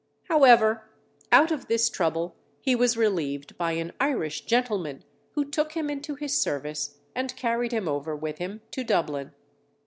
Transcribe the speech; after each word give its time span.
However, 0.29 0.89
out 1.31 1.51
of 1.51 1.67
this 1.67 1.87
trouble 1.87 2.35
he 2.59 2.75
was 2.75 2.97
relieved 2.97 3.55
by 3.55 3.73
an 3.73 3.93
Irish 3.99 4.45
gentleman, 4.45 5.03
who 5.33 5.45
took 5.45 5.73
him 5.73 5.91
into 5.91 6.15
his 6.15 6.35
service, 6.35 6.97
and 7.13 7.35
carried 7.35 7.71
him 7.71 7.87
over 7.87 8.15
with 8.15 8.39
him 8.39 8.61
to 8.71 8.83
Dublin. 8.83 9.33